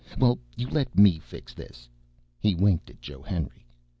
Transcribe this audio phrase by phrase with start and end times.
[0.17, 1.87] Well, you let me fix this."
[2.39, 3.67] He winked at Joe Henry.